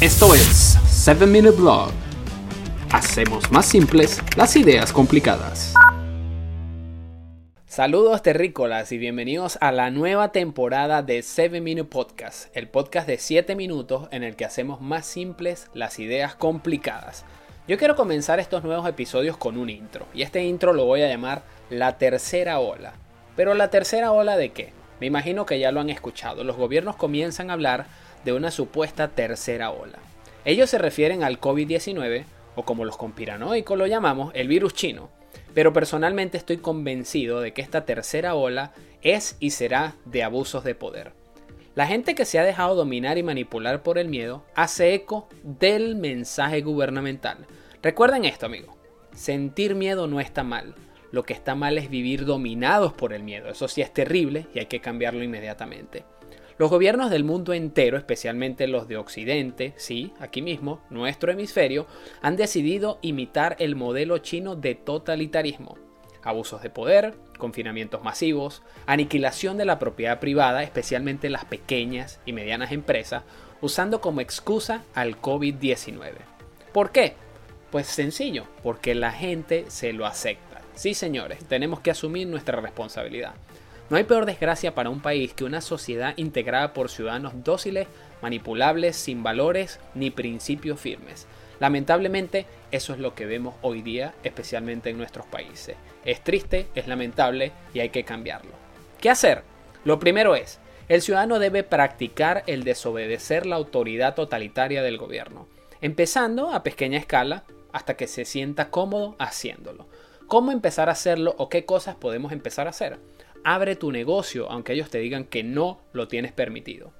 [0.00, 1.90] Esto es 7 Minute Blog.
[2.92, 5.74] Hacemos más simples las ideas complicadas.
[7.66, 13.18] Saludos terrícolas y bienvenidos a la nueva temporada de 7 Minute Podcast, el podcast de
[13.18, 17.24] 7 minutos en el que hacemos más simples las ideas complicadas.
[17.66, 21.08] Yo quiero comenzar estos nuevos episodios con un intro, y este intro lo voy a
[21.08, 22.92] llamar La Tercera Ola.
[23.34, 24.72] Pero la tercera ola de qué?
[25.00, 26.44] Me imagino que ya lo han escuchado.
[26.44, 27.86] Los gobiernos comienzan a hablar
[28.24, 29.98] de una supuesta tercera ola.
[30.44, 32.24] Ellos se refieren al COVID-19,
[32.54, 35.10] o como los conspiranoicos lo llamamos, el virus chino.
[35.54, 40.74] Pero personalmente estoy convencido de que esta tercera ola es y será de abusos de
[40.74, 41.12] poder.
[41.74, 45.94] La gente que se ha dejado dominar y manipular por el miedo hace eco del
[45.94, 47.46] mensaje gubernamental.
[47.82, 48.76] Recuerden esto, amigo.
[49.14, 50.74] Sentir miedo no está mal.
[51.12, 53.48] Lo que está mal es vivir dominados por el miedo.
[53.48, 56.04] Eso sí es terrible y hay que cambiarlo inmediatamente.
[56.58, 61.86] Los gobiernos del mundo entero, especialmente los de Occidente, sí, aquí mismo, nuestro hemisferio,
[62.20, 65.78] han decidido imitar el modelo chino de totalitarismo.
[66.24, 72.72] Abusos de poder, confinamientos masivos, aniquilación de la propiedad privada, especialmente las pequeñas y medianas
[72.72, 73.22] empresas,
[73.60, 76.14] usando como excusa al COVID-19.
[76.72, 77.14] ¿Por qué?
[77.70, 80.60] Pues sencillo, porque la gente se lo acepta.
[80.74, 83.34] Sí, señores, tenemos que asumir nuestra responsabilidad.
[83.90, 87.88] No hay peor desgracia para un país que una sociedad integrada por ciudadanos dóciles,
[88.20, 91.26] manipulables, sin valores ni principios firmes.
[91.58, 95.76] Lamentablemente, eso es lo que vemos hoy día, especialmente en nuestros países.
[96.04, 98.52] Es triste, es lamentable y hay que cambiarlo.
[99.00, 99.42] ¿Qué hacer?
[99.84, 105.48] Lo primero es, el ciudadano debe practicar el desobedecer la autoridad totalitaria del gobierno,
[105.80, 109.86] empezando a pequeña escala hasta que se sienta cómodo haciéndolo.
[110.26, 112.98] ¿Cómo empezar a hacerlo o qué cosas podemos empezar a hacer?
[113.50, 116.92] Abre tu negocio aunque ellos te digan que no lo tienes permitido.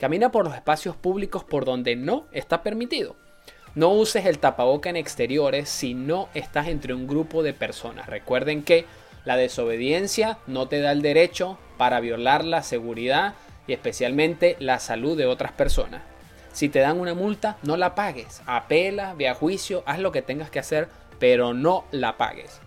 [0.00, 3.14] Camina por los espacios públicos por donde no está permitido.
[3.76, 8.08] No uses el tapaboca en exteriores si no estás entre un grupo de personas.
[8.08, 8.84] Recuerden que
[9.24, 13.34] la desobediencia no te da el derecho para violar la seguridad
[13.68, 16.02] y especialmente la salud de otras personas.
[16.52, 18.42] Si te dan una multa, no la pagues.
[18.46, 20.88] Apela, ve a juicio, haz lo que tengas que hacer,
[21.20, 22.60] pero no la pagues.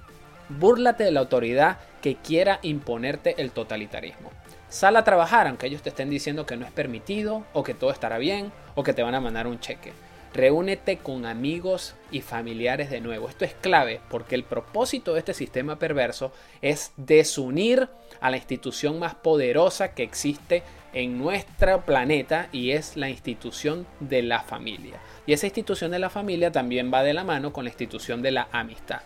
[0.49, 4.29] Búrlate de la autoridad que quiera imponerte el totalitarismo.
[4.69, 7.91] Sal a trabajar aunque ellos te estén diciendo que no es permitido o que todo
[7.91, 9.93] estará bien o que te van a mandar un cheque.
[10.35, 13.29] Reúnete con amigos y familiares de nuevo.
[13.29, 17.87] Esto es clave porque el propósito de este sistema perverso es desunir
[18.19, 20.61] a la institución más poderosa que existe
[20.93, 24.99] en nuestro planeta y es la institución de la familia.
[25.25, 28.31] Y esa institución de la familia también va de la mano con la institución de
[28.31, 29.01] la amistad.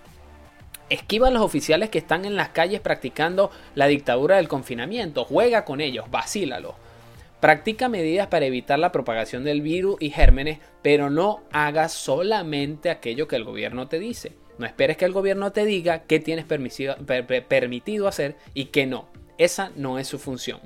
[0.89, 5.23] Esquiva a los oficiales que están en las calles practicando la dictadura del confinamiento.
[5.23, 6.73] Juega con ellos, vacílalos.
[7.39, 13.27] Practica medidas para evitar la propagación del virus y gérmenes, pero no hagas solamente aquello
[13.27, 14.33] que el gobierno te dice.
[14.57, 19.07] No esperes que el gobierno te diga qué tienes permitido hacer y qué no.
[19.37, 20.59] Esa no es su función.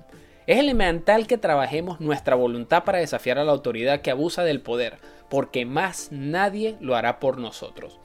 [0.47, 4.97] Es elemental que trabajemos nuestra voluntad para desafiar a la autoridad que abusa del poder,
[5.29, 7.99] porque más nadie lo hará por nosotros.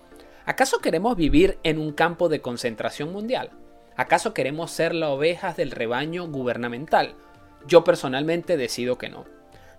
[0.47, 3.51] ¿Acaso queremos vivir en un campo de concentración mundial?
[3.97, 7.15] ¿Acaso queremos ser las ovejas del rebaño gubernamental?
[7.67, 9.27] Yo personalmente decido que no.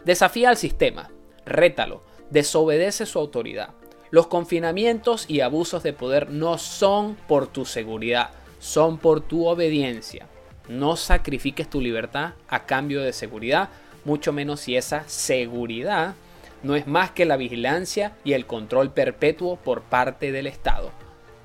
[0.05, 1.09] Desafía al sistema,
[1.45, 3.69] rétalo, desobedece su autoridad.
[4.11, 10.27] Los confinamientos y abusos de poder no son por tu seguridad, son por tu obediencia.
[10.67, 13.69] No sacrifiques tu libertad a cambio de seguridad,
[14.05, 16.15] mucho menos si esa seguridad
[16.63, 20.91] no es más que la vigilancia y el control perpetuo por parte del Estado.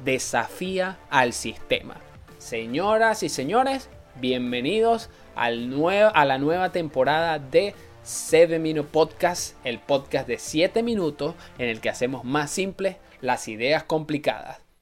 [0.05, 1.97] Desafía al sistema.
[2.39, 3.89] Señoras y señores,
[4.21, 5.73] bienvenidos al
[6.15, 11.81] a la nueva temporada de 7 Minute Podcast, el podcast de 7 minutos en el
[11.81, 14.64] que hacemos más simples las ideas complicadas.